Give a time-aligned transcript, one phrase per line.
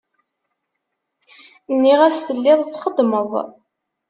[1.73, 3.31] Nniɣ-as telliḍ txeddmeḍ.